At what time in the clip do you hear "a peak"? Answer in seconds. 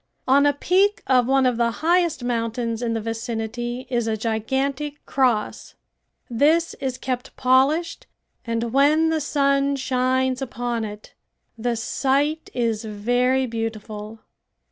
0.47-1.03